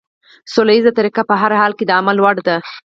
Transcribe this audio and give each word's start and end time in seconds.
سوله 0.53 0.71
ييزه 0.73 0.91
طريقه 0.99 1.21
په 1.29 1.35
هر 1.41 1.51
حال 1.59 1.71
کې 1.77 1.85
د 1.85 1.91
عمل 1.99 2.17
وړ 2.19 2.35
ده. 2.47 2.57